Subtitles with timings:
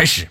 [0.00, 0.26] 开始。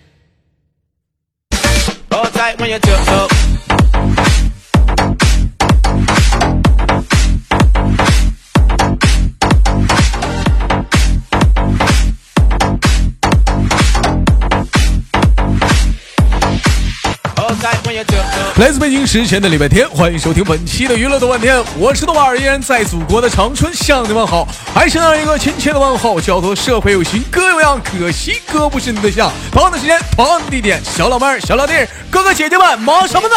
[18.57, 29.30] 来自北京时间的礼拜天，欢迎收听本期的娱乐豆瓣天，我是豆瓣儿，依然在祖国的长春向你们好，还是那一个亲切的问候，叫做社会有型哥有样，可惜哥不是你对象。
[29.52, 31.73] 同样的时间，同样的地点，小老妹儿、小老弟、
[32.09, 33.35] 哥哥姐姐们，忙什么呢？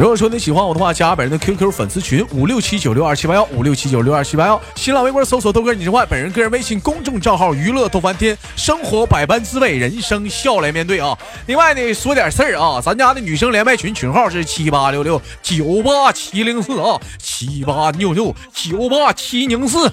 [0.00, 11.14] 如果说你喜欢我的话，加本人的 QQ 粉丝群五六七九六二七八幺五六七九六二七八幺，新浪微博搜索豆哥你是坏，本人个人微信公众账号娱乐豆翻天，生活百般滋味，人生笑来面对啊。
[11.44, 19.86] 另外呢，说点事儿啊，咱家的女生连麦群群号是七八六六九八七零四啊，七八六六九八七零四。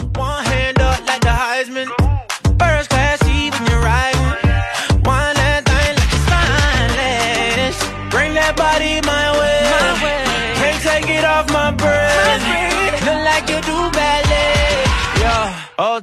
[15.77, 15.99] 好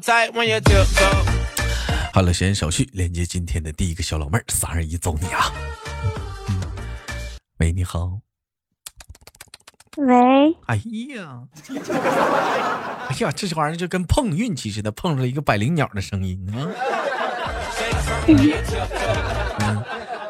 [2.23, 5.53] 了，闲言少叙，连接今天的第一个小老妹儿，三二一，走你啊！
[7.59, 8.21] 喂，你好。
[9.97, 10.15] 喂。
[10.67, 10.77] 哎
[11.17, 11.43] 呀，
[13.09, 16.71] 哎呀，这玩意儿就跟碰运气似的，碰着一个百灵鸟的声音啊！
[18.29, 18.37] 嗯，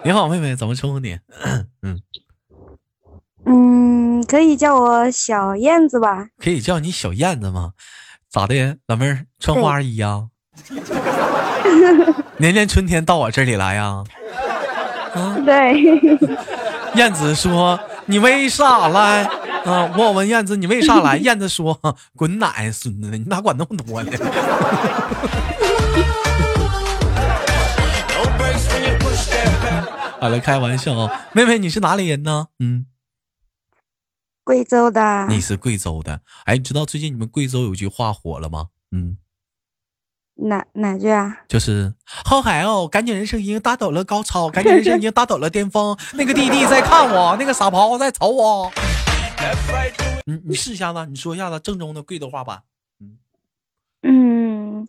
[0.03, 1.19] 你好，妹妹，怎么称呼你？
[1.83, 2.01] 嗯
[3.45, 6.29] 嗯，可以叫我小燕子吧？
[6.39, 7.75] 可以叫你小燕子吗？
[8.35, 10.25] 咋的，老妹儿穿花衣呀？
[12.39, 14.03] 年年春天到我这里来呀？
[15.15, 15.85] 啊，对。
[16.99, 19.23] 燕子说：“你为啥来？”
[19.65, 21.79] 啊，我问燕子：“你为啥来？”燕子说
[22.19, 24.11] ：“滚奶孙子，你哪管那么多呢？”
[30.19, 32.47] 好了，开玩笑啊，妹妹，你是哪里人呢？
[32.59, 32.87] 嗯。
[34.45, 38.69] 贵州的，你是贵州的，哎，你知道最近你们贵州有句话火了吗？
[38.93, 39.17] 嗯，
[40.35, 41.39] 哪哪句啊？
[41.49, 45.97] 就是好嗨哦，感觉人生已经达到了高潮，感觉人生已经达到了巅峰。
[46.13, 48.71] 那个弟弟在看我，那个傻炮在瞅我。
[50.27, 52.63] 你你试一下子，你说一下子正宗的贵州话吧。
[53.01, 53.19] 嗯
[54.03, 54.89] 嗯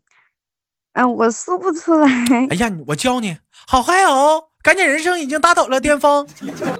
[0.93, 2.09] 嗯，我说不出来。
[2.49, 3.37] 哎呀，我教你，
[3.67, 6.27] 好嗨哦，感觉人生已经达到了巅峰。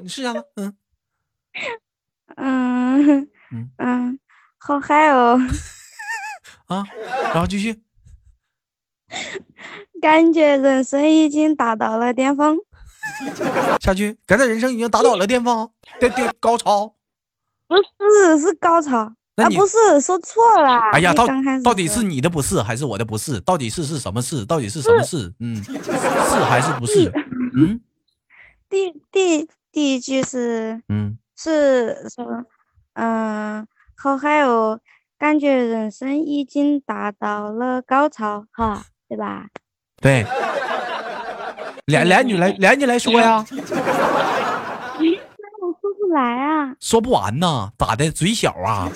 [0.02, 0.78] 你试一下子，嗯。
[2.36, 3.28] 嗯
[3.78, 4.20] 嗯
[4.58, 5.40] 好嗨哦！
[6.68, 6.84] 啊，
[7.34, 7.82] 然后继续。
[10.02, 12.58] 感觉人生已经达到了巅峰。
[13.80, 15.70] 下去，感觉人生已经达到了巅峰，
[16.00, 16.96] 巅巅高潮。
[17.68, 19.14] 不是，是高潮。
[19.36, 20.80] 啊，不是，说错了。
[20.94, 21.28] 哎呀，到
[21.64, 23.40] 到底是你的不是还是我的不是？
[23.42, 24.46] 到底是是什么事？
[24.46, 25.32] 到底是什么事？
[25.40, 25.72] 嗯，是
[26.44, 27.12] 还是不是？
[27.54, 27.80] 嗯。
[28.68, 31.18] 第第第一句是嗯。
[31.36, 32.46] 是说，
[32.94, 34.80] 嗯，好嗨哦，
[35.18, 39.48] 感觉人生已经达到了高潮，哈，对吧？
[40.02, 40.26] 对，
[41.86, 43.46] 连连你来，连你来说呀。
[43.50, 43.56] 那
[45.62, 46.76] 我说不来啊。
[46.80, 48.10] 说不完呢，咋的？
[48.12, 48.90] 嘴小啊？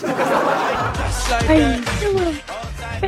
[1.48, 2.20] 哎，这个
[3.02, 3.08] 背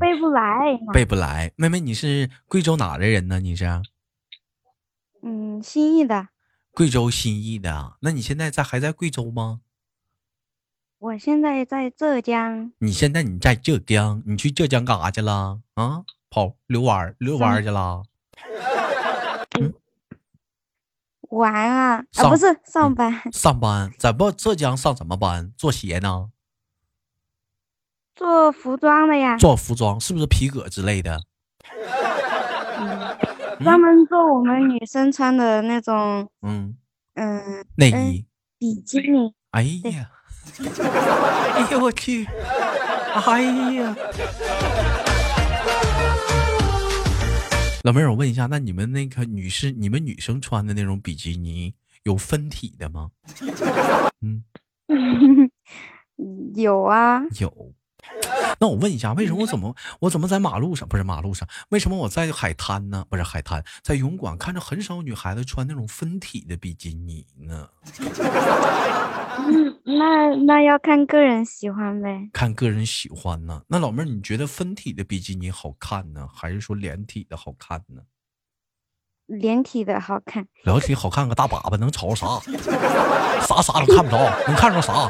[0.00, 0.78] 背不来。
[0.92, 3.38] 背不来，妹妹，你是贵州哪的人呢？
[3.40, 3.64] 你是？
[5.22, 6.28] 嗯，兴义的。
[6.74, 9.60] 贵州新义的，那你现在在还在贵州吗？
[10.98, 12.72] 我现在在浙江。
[12.78, 15.60] 你现在你在浙江，你去浙江干啥去了？
[15.74, 18.04] 啊，跑遛弯遛弯去了？
[19.60, 19.74] 嗯，
[21.28, 23.30] 玩啊啊，不是上班。
[23.32, 25.52] 上班在不浙江上什么班？
[25.58, 26.30] 做鞋呢？
[28.16, 29.36] 做服装的呀。
[29.36, 31.22] 做服装是不是皮革之类的？
[33.62, 36.76] 专门做我们女生穿的那种，嗯。
[37.14, 38.24] 嗯，内衣、
[38.58, 39.34] 比基尼。
[39.50, 40.10] 哎呀，
[41.54, 43.94] 哎呀，我去，哎呀，
[47.84, 51.74] 老妹儿，我问一下，那你们那个女士，你们女生穿的那种比基尼
[52.04, 53.10] 有分体的吗？
[54.22, 54.42] 嗯，
[56.56, 57.72] 有啊，有。
[58.58, 61.48] 那我问一下，为什么我怎么我怎么在马路上不是马路上？
[61.70, 63.04] 为什么我在海滩呢？
[63.08, 67.68] 不是海滩，在泳馆看着很少女孩子穿那种分体的比基尼呢？
[69.38, 72.28] 嗯，那那要看个人喜欢呗。
[72.32, 73.62] 看个人喜欢呢。
[73.66, 78.02] 那老妹儿，你觉得分体的比基尼好看呢，还是说连体的好看呢？
[79.26, 80.46] 连体的好看。
[80.64, 82.26] 连体好看个大粑粑能瞅着啥？
[83.40, 85.08] 啥啥都看不着，能看着啥？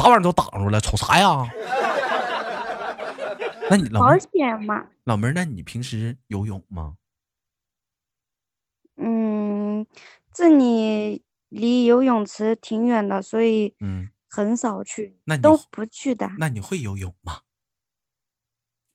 [0.00, 1.46] 啥玩意儿都挡住了，瞅啥呀？
[3.70, 4.86] 那你老保险嘛？
[5.04, 6.96] 老妹儿，那你平时游泳吗？
[8.96, 9.86] 嗯，
[10.32, 16.30] 这里离游泳池挺远的，所以嗯，很少去，那都不去的。
[16.38, 17.42] 那你会游泳吗？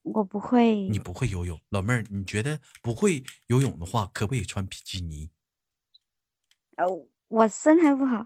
[0.04, 0.88] 我不会。
[0.90, 5.32] 你不会游泳，老妹儿，你觉得不会游泳的话，可不可以穿比基尼？
[6.78, 8.24] 哦，我身材不好。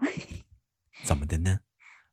[1.06, 1.60] 怎么的呢，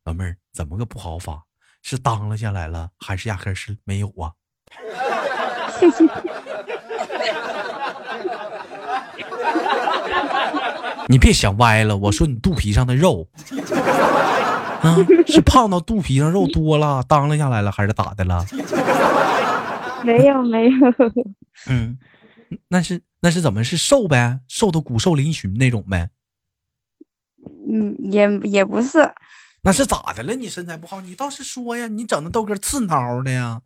[0.08, 0.38] 老妹儿？
[0.54, 1.44] 怎么个不好法？
[1.82, 4.32] 是当了下来了，还是压根是没有啊？
[11.10, 13.28] 你别想歪了，我说你肚皮上的肉，
[14.82, 14.96] 啊，
[15.28, 18.46] 是胖到肚皮上肉多了，当了下来了，还是咋的了？
[20.06, 20.78] 没 有没有。
[21.70, 22.00] 嗯，
[22.70, 24.40] 那是那是怎么是瘦呗？
[24.48, 26.10] 瘦的骨瘦嶙峋那种呗？
[27.70, 29.00] 嗯，也也不是。
[29.64, 30.34] 那是咋的了？
[30.36, 31.88] 你身材不好，你倒是说呀！
[31.88, 33.62] 你整的豆哥刺挠的呀，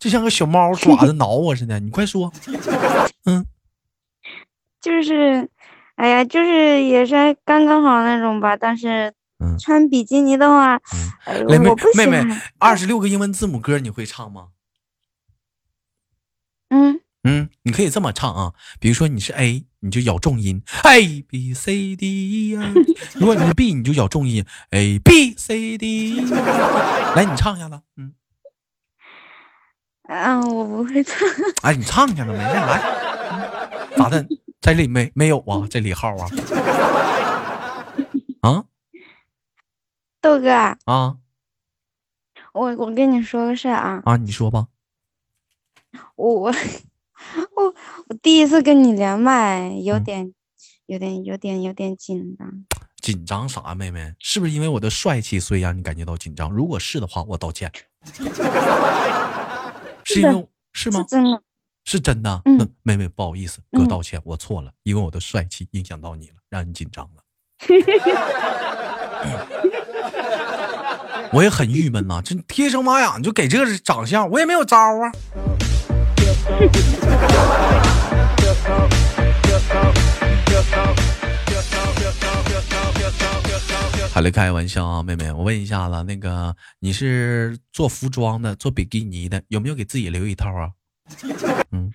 [0.00, 1.78] 就像个小猫 爪子挠我似的。
[1.78, 2.32] 你快说，
[3.26, 3.44] 嗯，
[4.80, 5.48] 就是，
[5.96, 8.56] 哎呀，就是也是刚刚好那种吧。
[8.56, 9.12] 但是，
[9.60, 10.80] 穿比基尼的话，
[11.48, 14.48] 妹妹妹妹，二十六个英文字母歌你会唱吗？
[17.66, 22.58] 你可以这么唱啊，比如说你是 A，你就咬重音 A B C D E。
[23.14, 26.20] 如果你是 B，你就咬重音 A B C D。
[27.16, 27.80] 来，你唱一下子。
[27.96, 28.12] 嗯。
[30.02, 31.26] 啊，我不会唱。
[31.62, 32.82] 哎，你唱一下子，没事，来。
[33.96, 34.26] 咋的？
[34.60, 35.66] 这里没没有啊？
[35.70, 36.28] 这里号啊？
[38.42, 38.64] 啊？
[40.20, 41.16] 豆哥啊。
[42.52, 44.02] 我我跟你说个事啊。
[44.04, 44.68] 啊，你说吧。
[46.16, 46.54] 我。
[47.56, 47.74] 我
[48.08, 50.32] 我第一次跟你连麦，有点，
[50.86, 52.48] 有点，有点，有点紧张。
[53.02, 54.14] 紧张啥，妹妹？
[54.18, 56.50] 是不是因为我的帅气，所以让你感觉到紧张？
[56.50, 57.70] 如果是的话，我道歉。
[60.04, 61.04] 是因为是吗？
[61.08, 61.42] 真的，
[61.84, 62.42] 是真的。
[62.44, 67.22] 嗯，妹妹，不好意思，哥道歉，我错了，因为我的帅气影响到你了，让你紧张了。
[71.32, 75.10] 我也很郁闷呐，这贴生妈养就给这个长相，我也没有招啊。
[84.12, 90.70] 还来开玩笑啊，妹妹，我问一下子，那个你是做服装的，做比基尼的，有没有给自己留一套啊？
[91.72, 91.90] 嗯，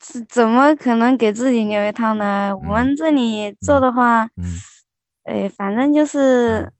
[0.00, 2.52] 怎怎么可能给自己留一套呢？
[2.56, 4.58] 我们这里做的话，嗯，
[5.24, 6.72] 哎，反正就是。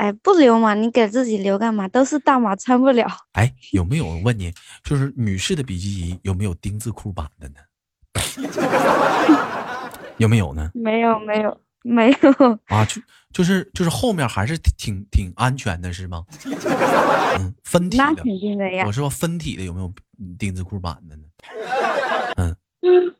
[0.00, 1.86] 哎，不留嘛，你给自己留干嘛？
[1.88, 3.06] 都是大码，穿不了。
[3.32, 4.50] 哎，有没有问你，
[4.82, 7.56] 就是女士的比基尼有没有丁字裤版的呢？
[10.16, 10.70] 有没有呢？
[10.72, 12.30] 没有，没有，没有
[12.68, 12.82] 啊！
[12.86, 16.24] 就就是就是后面还是挺挺安全的，是吗？
[17.38, 18.04] 嗯，分体的。
[18.04, 18.84] 那肯定的呀。
[18.86, 19.92] 我说分体的有没有
[20.38, 21.24] 丁字裤版的呢？
[22.38, 22.56] 嗯。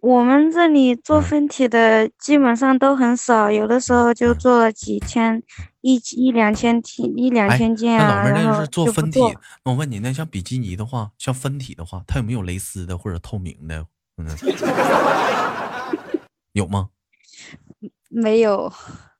[0.00, 5.42] 我们这里做分体的基本上都很少，有的时候就做了几千，
[5.82, 8.22] 一一两千 T，，一两千件啊。
[8.24, 9.20] 那老妹儿，那是做分体。
[9.64, 13.86] 那我问你，那像比基尼的话，像分体的话，它有没有蕾丝的或者透明的？
[14.18, 14.26] 嗯，
[16.52, 16.88] 有吗？
[18.08, 18.72] 没有。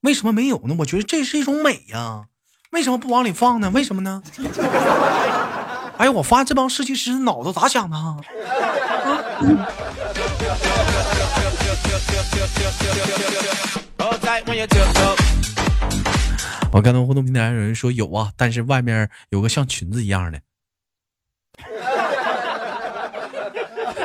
[0.02, 0.76] 为什么没有呢？
[0.80, 2.24] 我觉得这是一种美呀，
[2.72, 3.70] 为什么不往里放呢？
[3.70, 4.22] 为什么呢？
[5.96, 7.96] 哎呀，我发现这帮设计师脑子咋想的？
[7.96, 8.16] 啊？
[16.72, 20.40] 我看到互动平台有人说有啊，但是外面有个像裙子一样的，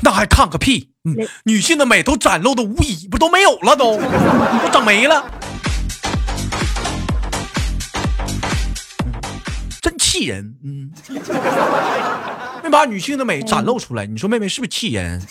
[0.01, 0.91] 那还看个屁！
[1.03, 5.23] 嗯，女性的美都展露的无遗，不都没有了，都都整没了，
[9.79, 10.55] 真气人！
[10.63, 10.91] 嗯，
[12.63, 15.21] 没把女性的美展露出来，你说妹妹是不是气人？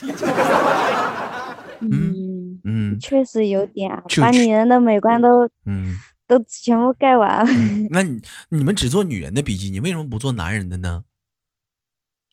[1.80, 7.52] 嗯嗯，确实有点，把女人的美观都嗯都全部盖完了。
[7.90, 11.04] 那你你们只做女人的比基尼，为什么不做男人的呢？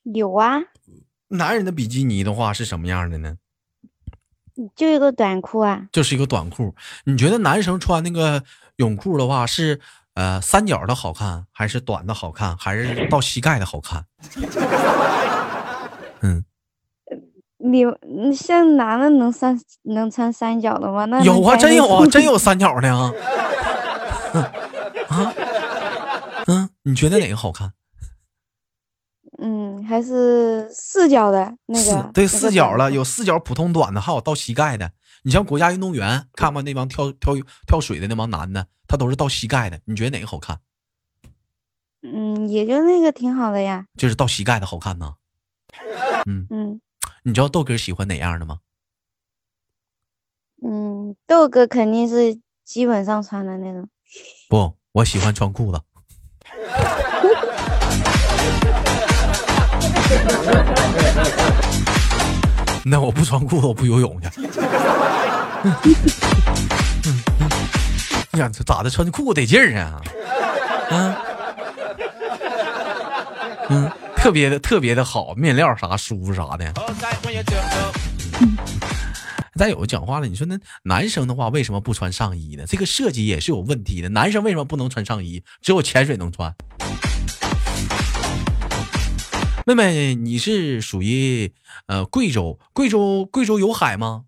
[0.03, 0.59] 有啊，
[1.29, 3.37] 男人的比基尼的话是什么样的呢？
[4.75, 6.75] 就一个短裤啊，就是一个短裤。
[7.05, 8.43] 你觉得男生穿那个
[8.77, 9.79] 泳裤的话是
[10.13, 14.05] 呃三角的好看，还是短的好看，还是到膝盖的好看？
[16.21, 16.43] 嗯。
[17.63, 21.05] 你你像男的能三能穿三角的吗？
[21.05, 23.13] 那有啊，真有啊，真有 三角的啊！
[24.33, 25.33] 啊，
[26.47, 27.73] 嗯，你觉得哪个好看？
[29.39, 32.11] 嗯，还是四角的那个。
[32.13, 34.91] 对，四角了，有四角普通短的，还有到膝盖的。
[35.23, 37.33] 你像国家运动员，看吧那帮跳跳
[37.67, 39.79] 跳水的那帮男的，他都是到膝盖的。
[39.85, 40.59] 你觉得哪个好看？
[42.03, 43.85] 嗯，也就那个挺好的呀。
[43.95, 45.15] 就是到膝盖的好看呢。
[46.27, 46.81] 嗯嗯，
[47.23, 48.59] 你知道豆哥喜欢哪样的吗？
[50.63, 53.87] 嗯，豆哥肯定是基本上穿的那种。
[54.51, 55.79] 不，我喜欢穿裤子。
[62.83, 64.27] 那我不穿裤子，我不游泳去。
[68.37, 68.89] 呀，这咋的？
[68.89, 70.01] 穿裤子得劲儿啊！
[70.89, 71.15] 嗯
[73.69, 76.73] 嗯，特别的特别的好，面料啥舒服啥的。
[79.61, 82.65] 再有讲话了，你说那男生的话为什么不穿上衣呢？
[82.65, 84.09] 这个设计也是有问题的。
[84.09, 85.43] 男生为什么不能穿上衣？
[85.61, 86.51] 只有潜水能穿。
[89.67, 91.53] 妹妹，你是属于
[91.85, 92.57] 呃贵州？
[92.73, 94.25] 贵州贵州有海吗？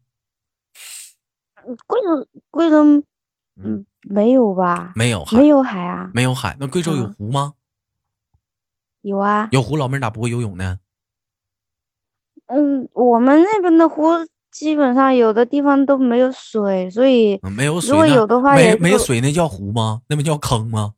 [1.88, 3.04] 贵州贵州
[3.56, 4.94] 嗯没有吧？
[4.96, 6.12] 没有，没有海啊？
[6.14, 6.56] 没有海。
[6.60, 7.56] 那贵州有湖吗？
[9.02, 9.50] 有啊。
[9.52, 10.78] 有湖，老妹儿咋不会游泳呢？
[12.46, 14.12] 嗯，我们那边的湖
[14.54, 17.90] 基本上有的地方都没有水，所以没有水。
[17.90, 20.02] 如果有的话，没没有水，那叫湖吗？
[20.08, 20.92] 那不叫坑吗？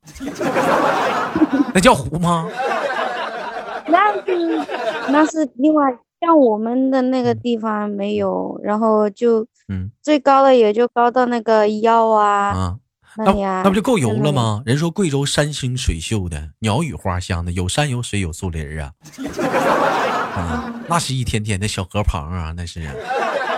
[1.73, 2.47] 那叫湖吗？
[3.87, 4.65] 那是
[5.09, 5.85] 那是另外，
[6.19, 12.75] 像我们的那个地方没有，然后就嗯，最高的也就高到那个腰啊啊，
[13.17, 13.31] 那
[13.63, 14.61] 那不就够油了吗？
[14.65, 18.91] 人说贵州山清水秀的，鸟语花香的，有山有水有树林啊，
[20.35, 22.81] 啊，那是一天天的小河旁啊，那是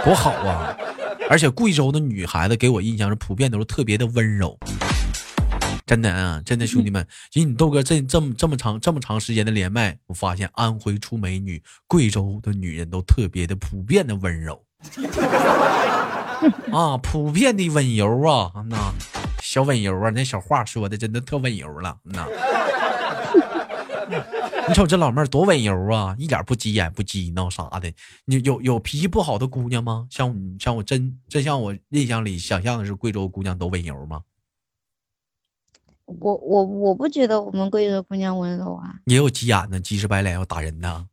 [0.08, 0.74] 多好啊！
[1.30, 4.58] 而且贵州的女孩子给我印象是普遍都是特别的温柔。
[5.86, 14.64] 真的啊，真的兄弟们，以你豆哥这这么这么长这么长时间的连麦，我发现安徽出美女，贵州的女人都特别的普遍的温柔
[16.72, 18.78] 啊，普遍的温柔啊，那
[19.42, 22.26] 小温柔啊，那小话说的真的特温柔了，那。
[24.67, 27.91] 你瞅这老妹儿多温柔啊，一点不急眼不急闹啥的。
[28.25, 30.07] 你有有脾气不好的姑娘吗？
[30.09, 34.21] 像像我真真像我印象里想象的是贵州姑娘都温柔吗？
[36.05, 41.07] 我我我不觉得我们贵州姑娘温柔啊，也有急眼的，急赤白脸要打人的，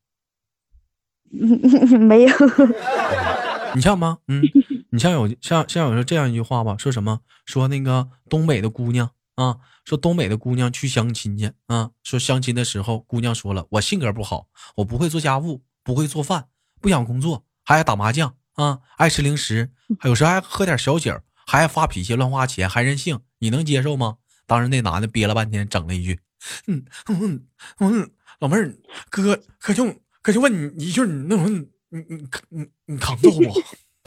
[1.98, 2.30] 没有。
[3.74, 4.18] 你像吗？
[4.28, 4.42] 嗯，
[4.90, 7.20] 你像有像像有说这样一句话吧，说什么？
[7.44, 16.48] 说那个东北的姑娘啊，说东北的姑娘去相亲去啊，说相亲的时候，姑娘说了，我性格不好，我不会做家务，不会做饭，
[16.80, 24.16] 不想工作，还爱打麻将啊，爱吃零食，还有时还喝点小酒，还爱发脾气，乱花钱，还任性，你能接受吗？
[24.46, 26.20] 当时那男的憋了半天，整了一句
[26.66, 27.46] ：“嗯嗯
[27.78, 28.74] 嗯，老妹儿，
[29.10, 31.66] 哥可就可就问你一句，你那什么你
[32.08, 33.40] 你你你扛揍不？”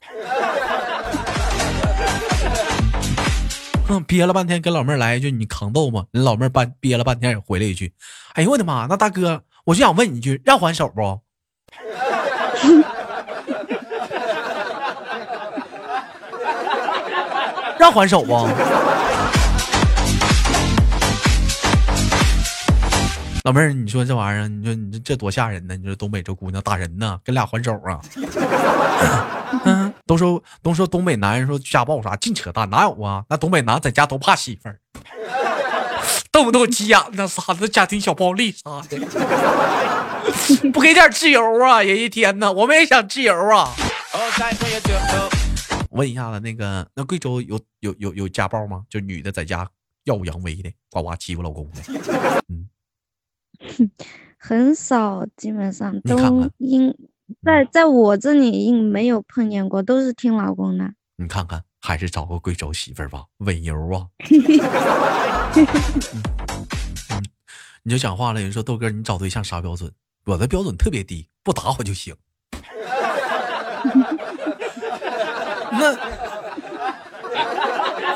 [4.06, 7.92] 憋了半天跟老妹儿来一句：“你扛揍吗？”人老妹儿半憋了半天也回了一句
[8.36, 8.86] ：“哎呦我的妈！
[8.88, 11.02] 那大哥，我就想问你一句，让还手不？
[17.80, 18.34] 让还手不？”
[23.44, 25.76] 老妹儿，你说这玩意儿，你说你这这多吓人呢？
[25.78, 28.02] 你说东北这姑娘打人呢，跟俩还手啊？
[29.66, 33.24] 嗯，都说都说东北男人说家暴啥，净扯淡，哪有啊？
[33.30, 34.80] 那东北男在家都怕媳妇儿，
[36.32, 38.98] 动不动急眼那啥的，家庭小暴力啥的，
[40.72, 41.82] 不给点自由啊？
[41.82, 43.74] 人一天呢，我们也想自由啊。
[45.92, 48.84] 问一下子，那个那贵州有有有有家暴吗？
[48.90, 49.70] 就女的在家
[50.04, 51.82] 耀武扬威的，呱呱欺负老公的，
[52.50, 52.70] 嗯。
[54.40, 56.16] 很少，基本上都
[56.60, 56.96] 应
[57.44, 60.86] 在在我这里应没有碰见过，都是听老公的。
[61.18, 64.08] 你看看，还是找个贵州媳妇儿吧，稳油啊。
[67.84, 69.92] 你就讲话了，人说豆哥，你找对象啥标准？
[70.26, 72.16] 我的标准特别低，不打我就行。
[75.72, 75.96] 那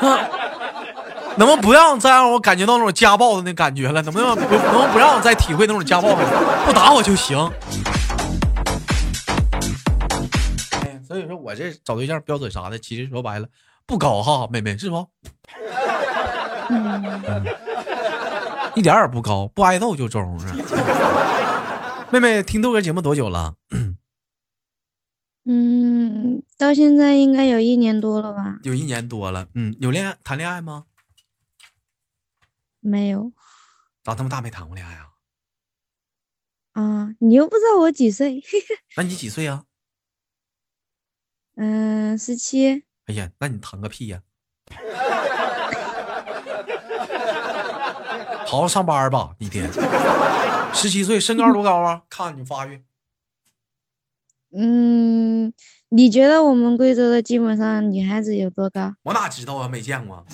[0.00, 0.28] 那。
[1.34, 4.02] 能不能不让再让我感觉到那种家暴的那感觉了？
[4.02, 6.64] 能不能不能不让我再体会那种家暴了？
[6.66, 7.50] 不打我就行。
[11.52, 13.46] 我这找对象标准啥的，其实说白了
[13.84, 15.06] 不高哈，妹妹是不？
[18.74, 20.56] 一点也不高，不挨揍就中啊。
[22.10, 23.54] 妹妹听豆哥节目多久了？
[25.44, 28.58] 嗯，到现在应该有一年多了吧？
[28.62, 29.48] 有一年多了。
[29.54, 30.86] 嗯，有恋爱谈恋爱吗？
[32.80, 33.30] 没有，
[34.02, 35.08] 咋这么大没谈过恋爱啊？
[36.72, 38.42] 啊，你又不知道我几岁？
[38.96, 39.64] 那你几岁啊？
[41.56, 42.84] 嗯，十七。
[43.06, 44.20] 哎呀，那你疼个屁呀！
[48.46, 49.70] 好好上班吧，一天。
[50.72, 52.02] 十七岁，身高多高啊？
[52.08, 52.82] 看你发育。
[54.54, 55.52] 嗯，
[55.88, 58.92] 你觉得我们贵州的基本上女孩子有多高？
[59.02, 60.24] 我哪知道啊，没见过。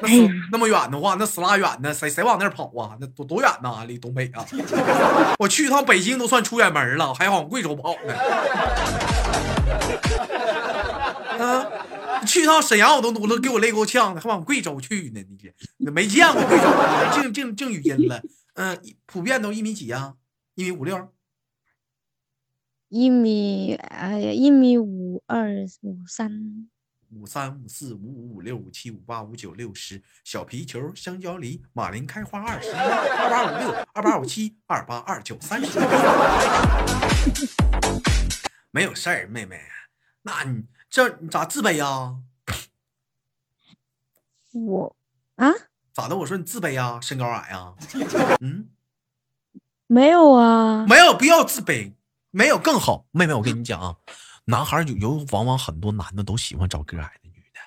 [0.00, 0.08] 那
[0.52, 1.92] 那么远的话，那死拉远呢？
[1.92, 2.96] 谁谁往那儿跑啊？
[3.00, 3.84] 那多多远呐？
[3.88, 4.46] 离东北啊！
[5.40, 8.14] 我去一趟北京都算出远门了，还往贵州跑呢。
[11.38, 15.24] 啊，去趟沈阳我都都给我累够呛的，还往贵州去呢？
[15.76, 16.64] 你没见过贵州，
[17.14, 18.20] 净净净语音了。
[18.54, 20.14] 嗯，普遍都一米几啊？
[20.54, 21.12] 一米五六。
[22.88, 25.48] 一米，哎呀，一米五二
[25.82, 26.68] 五三。
[27.10, 35.78] 五三五四五五五六五七五八五九六十，小皮球，香蕉梨，马林开花二十，二八五六，二八五七，二八二九三十。
[38.70, 39.60] 没有事儿，妹妹，
[40.22, 42.16] 那你这你咋自卑呀？
[44.52, 44.96] 我
[45.36, 45.52] 啊？
[45.92, 46.16] 咋的？
[46.16, 46.98] 我说你自卑呀？
[47.00, 47.74] 身高矮呀？
[48.40, 48.68] 嗯？
[49.86, 50.84] 没有啊？
[50.86, 51.92] 没有必要自卑，
[52.30, 53.06] 没有更好。
[53.10, 53.96] 妹妹，我跟你讲啊。
[54.44, 57.60] 男孩有有往往很多男的都喜欢找个矮的女的，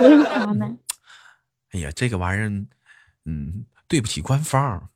[0.08, 0.76] 为啥呢？
[1.72, 2.48] 哎呀，这个玩意儿，
[3.24, 4.90] 嗯，对不起官方，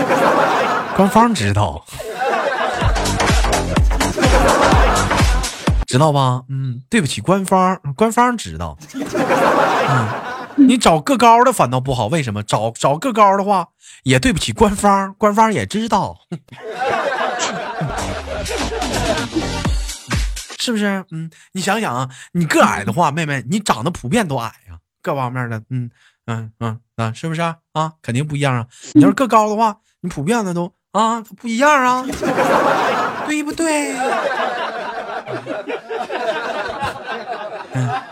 [0.94, 1.86] 官方知道，
[5.86, 6.42] 知道吧？
[6.48, 8.76] 嗯，对不起官方，官方知道。
[8.94, 10.08] 嗯，
[10.68, 12.42] 你找个高的反倒不好，为什么？
[12.42, 13.68] 找找个高的话，
[14.04, 16.16] 也对不起官方，官方也知道。
[20.58, 21.04] 是不是？
[21.10, 25.90] 嗯，你想想啊，你个矮的话，妹妹，你长得普遍都矮呀，各方面的，嗯
[26.26, 27.56] 嗯嗯啊，是不是啊？
[28.00, 28.66] 肯定不一样啊。
[28.94, 32.04] 你要是个高的话，你普遍的都啊，不一样啊，
[33.26, 33.92] 对不对？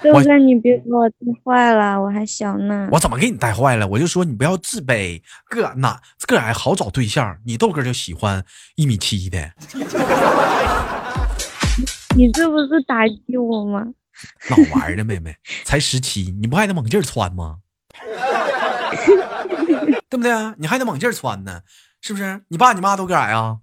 [0.02, 2.88] 哥哥，你别给我带坏了，我还小呢。
[2.90, 3.86] 我怎么给你带坏了？
[3.86, 5.20] 我就说你不要自卑，
[5.50, 7.36] 个那个矮好找对象。
[7.44, 8.42] 你豆哥就喜欢
[8.76, 9.52] 一米七的。
[12.16, 13.84] 你这不是打击我吗？
[14.48, 17.58] 老玩呢妹妹， 才十七，你不还得猛劲穿吗？
[20.08, 20.54] 对不对啊？
[20.58, 21.60] 你还得猛劲穿呢，
[22.00, 22.40] 是不是？
[22.48, 23.58] 你爸你妈都个矮啊？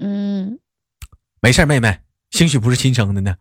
[0.00, 0.58] 嗯，
[1.40, 3.36] 没事妹妹，兴许不是亲生的呢。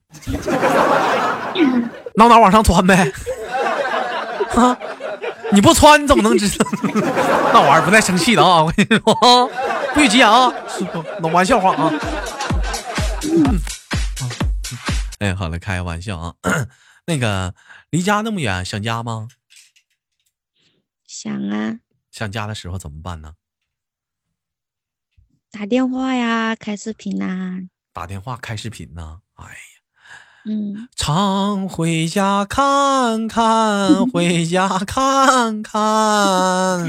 [2.15, 3.11] 闹哪往上窜呗？
[4.55, 4.77] 啊！
[5.51, 6.65] 你不窜你怎么能知道？
[7.53, 8.63] 那玩意儿不带生气的啊！
[8.63, 9.47] 我跟你说啊，
[9.93, 10.53] 不许急眼啊！
[11.21, 11.91] 那玩笑话啊！
[13.23, 13.59] 嗯
[15.19, 16.35] 哎，好了，开个玩笑啊。
[17.05, 17.53] 那个
[17.89, 19.29] 离家那么远，想家吗？
[21.07, 21.79] 想啊。
[22.11, 23.33] 想家的时候怎么办呢？
[25.53, 27.59] 打电话呀，开视频呐。
[27.93, 29.21] 打电话开视频呢？
[29.33, 29.78] 哎呀。
[30.45, 36.87] 嗯，常回家看看，回家看看，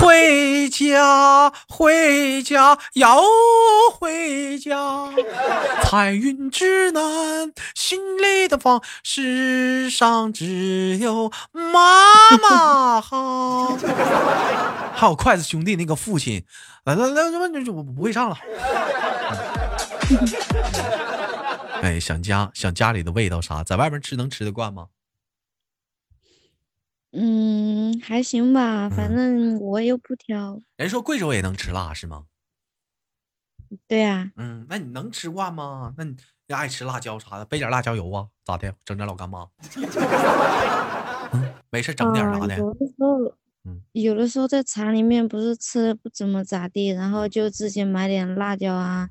[0.00, 3.20] 回家回家要
[3.98, 5.10] 回家。
[5.82, 13.76] 彩云之南，心里的房，世上只有妈妈好。
[14.94, 16.42] 还有筷子兄弟那个父亲，
[16.84, 17.22] 来来来，
[17.68, 18.36] 我我不会唱了。
[21.84, 23.62] 哎，想家，想家里的味道啥？
[23.62, 24.88] 在外面吃能吃得惯吗？
[27.12, 30.62] 嗯，还行吧，反正我又不挑。
[30.78, 32.24] 人说贵州也能吃辣是吗？
[33.86, 34.32] 对呀。
[34.36, 35.92] 嗯，那你能吃惯吗？
[35.98, 36.16] 那你
[36.48, 38.28] 爱吃辣椒啥的，备点辣椒油啊？
[38.46, 38.74] 咋的？
[38.86, 39.46] 整点老干妈？
[41.68, 42.56] 没事，整点啥的？
[42.56, 49.08] 有的时候，嗯，有的时候在厂里面不是吃的不怎么咋地，然后就自己买点辣椒啊。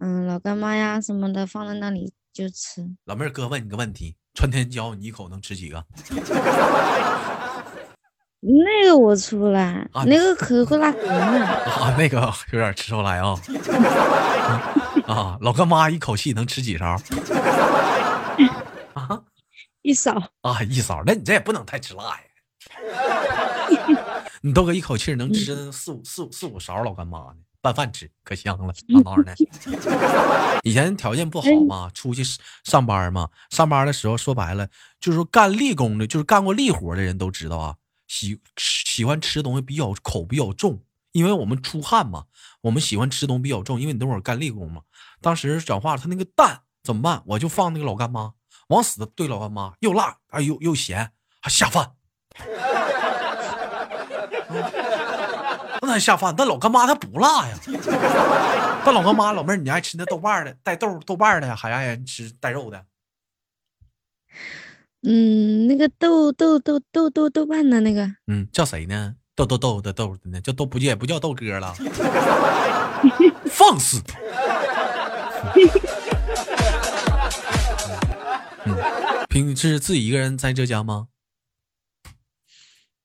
[0.00, 2.86] 嗯，老干妈呀什么的放在那里就吃。
[3.06, 5.84] 老妹儿，哥问你个问题：川天椒你一口能吃几个？
[8.40, 10.90] 那个我吃不来，那个可会辣。
[11.64, 13.34] 啊，那个有点吃不来啊。
[15.08, 17.00] 啊，老干妈一口气能吃几勺？
[18.92, 19.22] 啊，
[19.82, 20.12] 一勺。
[20.42, 21.02] 啊，一勺。
[21.06, 22.20] 那你这也不能太吃辣呀。
[24.42, 27.36] 你豆哥一口气能吃四五四五四五勺老干妈呢。
[27.62, 29.34] 拌饭吃可香了，哪哪的？
[30.62, 32.22] 以前条件不好嘛，出去
[32.62, 34.68] 上班嘛，上班的时候说白了
[35.00, 37.74] 就是说干力工的，就是干过力活的人都知道啊，
[38.06, 42.26] 喜喜欢吃东西比较口比较重，因为我们出汗嘛，
[42.60, 44.82] 我们喜欢吃东西比较重，因为你等会儿干力工嘛。
[45.20, 47.20] 当时讲话他那个蛋怎么办？
[47.26, 48.34] 我就放那个老干妈，
[48.68, 51.94] 往死的兑老干妈，又辣啊又又咸，还下饭。
[55.86, 56.34] 不能下饭。
[56.36, 57.56] 但老干妈它不辣呀。
[58.84, 62.84] 但老干妈老妹儿，你爱吃那豆瓣的带豆豆瓣的，还爱吃带肉的？
[65.02, 69.14] 嗯，那个豆豆豆豆豆豆瓣的那个，嗯，叫谁呢？
[69.36, 70.40] 豆豆豆的豆的呢？
[70.40, 71.72] 叫豆不叫也不叫豆哥了，
[73.46, 74.02] 放肆！
[78.64, 78.74] 嗯，
[79.28, 81.08] 平时自己一个人在浙江吗？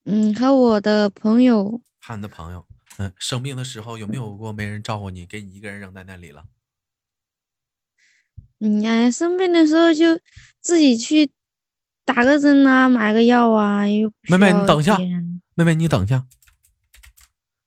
[0.06, 1.82] 嗯，和我的朋友。
[2.04, 2.65] 和你的朋友，
[3.01, 6.45] 嗯，生病的时候有没有过没人照顾你，给你一个人扔在那里了？
[8.59, 10.19] 嗯呀，生病的时候就
[10.59, 11.31] 自己去。
[12.03, 14.97] 打个针啊，买个药啊，又妹妹，你等一下，
[15.53, 16.25] 妹妹，你等一下。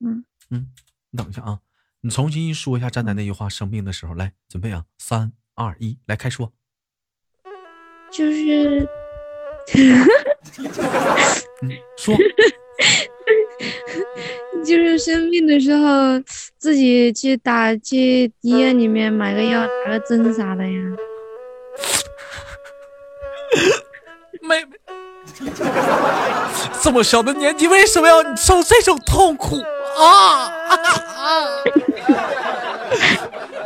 [0.01, 0.73] 嗯嗯，
[1.11, 1.61] 你等一下啊，
[2.01, 3.49] 你重新说一下站在那句话。
[3.49, 6.53] 生病的时候，来准备啊，三二一，来开说。
[8.11, 8.87] 就是，
[11.97, 12.15] 说，
[14.65, 16.21] 就是生病的时候，
[16.59, 20.73] 自己去打去医院里面买个药，打个针啥的呀。
[24.41, 24.77] 妹妹，
[26.83, 29.57] 这么小的年纪，为什么要受这种痛苦
[29.99, 30.51] 啊？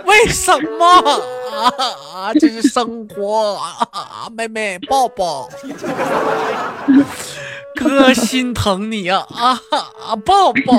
[0.05, 2.33] 为什么啊？
[2.35, 3.55] 这是生活
[3.92, 4.29] 啊！
[4.37, 5.48] 妹妹，抱抱，
[7.79, 9.25] 哥心疼你啊！
[9.31, 10.73] 啊，抱抱。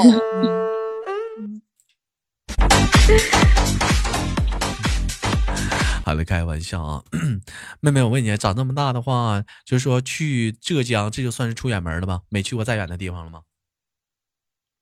[6.05, 7.03] 好了开玩笑啊，
[7.81, 12.21] 妹妹，我问你，长这么大的话，就是说去浙江，这就算是出远门了吧？
[12.29, 13.41] 没去过再远的地方了吗？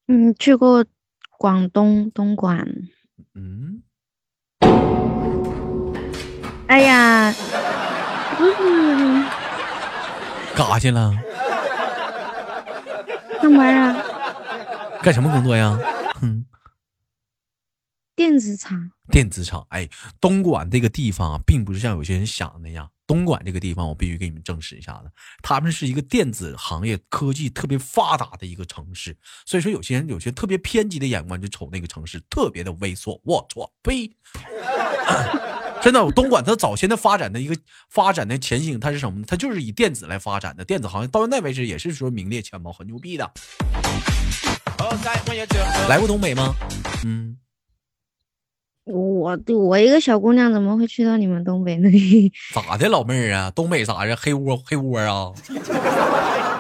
[0.07, 0.83] 嗯，去过
[1.37, 2.65] 广东东莞。
[3.35, 3.83] 嗯。
[6.67, 7.33] 哎呀，
[10.55, 11.13] 干啥去了？
[13.41, 14.03] 上班啊。
[15.01, 15.77] 干什么工作呀？
[16.15, 16.45] 哼。
[18.15, 19.87] 电子厂，电子厂，哎，
[20.19, 22.89] 东莞这个地方啊，并不是像有些人想的那样。
[23.05, 25.11] 东莞这个地方，我必须给你们证实一下子，
[25.43, 29.15] 他们是一个电子行业科技特别发达的一个城市。
[29.45, 33.21] 所以说，有些人有些特别偏激的眼光，就瞅那个城市特别的猥琐。
[33.23, 34.11] 我操，呸！
[35.81, 37.55] 真的，东莞它早先的发展的一个
[37.89, 39.25] 发展的前景，它是什么呢？
[39.27, 43.29] 它就是以电子来发展的，电子行业到现在为止也是说名列前茅，很牛逼的。
[45.87, 46.53] 来过东北吗？
[47.05, 47.37] 嗯。
[48.85, 51.89] 我我一个小姑娘怎么会去到你们东北呢？
[52.55, 53.51] 咋的，老妹儿啊？
[53.51, 54.15] 东北啥的？
[54.15, 55.33] 黑窝黑窝啊？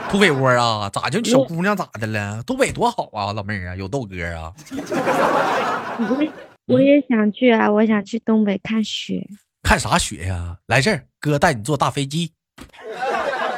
[0.09, 0.89] 土匪窝啊？
[0.89, 2.43] 咋就小姑娘咋的了？
[2.43, 4.53] 东北多好啊，老妹儿啊，有豆哥啊。
[6.67, 9.25] 我我也想去啊，我想去东北看雪。
[9.63, 10.59] 看啥雪呀？
[10.67, 12.33] 来这儿，哥带你坐大飞机，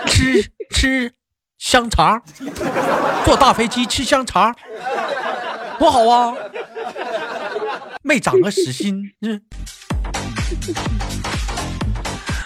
[0.08, 1.14] 吃吃
[1.58, 2.24] 香肠，
[3.26, 4.56] 坐大飞机吃香肠，
[5.80, 6.36] 多好啊！
[8.04, 9.42] 没长个死心，嗯。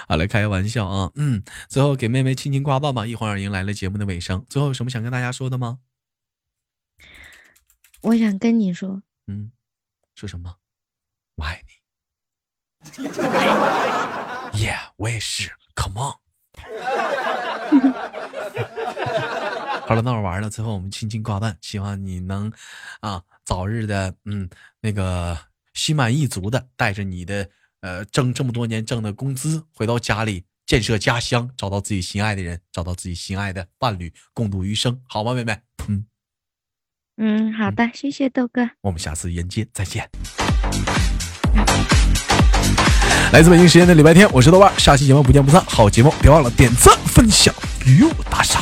[0.07, 1.43] 好了，开个玩笑啊，嗯。
[1.67, 4.45] 最后给妹妹亲亲挂抱吧，一会儿迎来了节目的尾声。
[4.49, 5.79] 最后有什么想跟大家说的吗？
[8.01, 9.51] 我想跟你说，嗯，
[10.15, 10.55] 说什么？
[11.35, 11.73] 我爱你。
[14.53, 15.51] Yeah，我也是。
[15.75, 16.13] Come on。
[19.87, 20.49] 好了，那我玩了。
[20.49, 22.51] 最后我们亲亲挂断，希望你能
[22.99, 23.23] 啊。
[23.43, 24.49] 早日的，嗯，
[24.79, 25.37] 那个
[25.73, 27.49] 心满意足的，带着你的
[27.81, 35.59] 呃挣这么多年挣的工资，回到家里建设家乡，找到自己心爱的人，找到自己心爱的伴侣，共度余生，好吗，妹妹？
[37.17, 40.09] 嗯嗯，好的，谢谢豆哥，我们下次沿街再见。
[43.31, 45.63] 来自北京时间的礼拜天，我是豆瓣，下期节目不见不散。
[45.65, 47.53] 好节目，别忘了点赞、分享
[47.85, 48.61] 与我打赏。